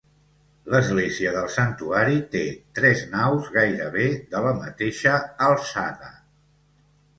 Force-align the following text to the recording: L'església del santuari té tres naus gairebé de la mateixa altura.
L'església 0.75 1.33
del 1.35 1.49
santuari 1.55 2.17
té 2.37 2.41
tres 2.79 3.05
naus 3.13 3.53
gairebé 3.59 4.09
de 4.35 4.43
la 4.49 4.57
mateixa 4.65 5.15
altura. 5.53 6.13